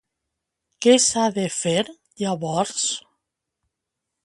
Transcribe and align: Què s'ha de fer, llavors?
Què 0.85 0.95
s'ha 1.03 1.25
de 1.35 1.43
fer, 1.57 1.85
llavors? 2.23 2.83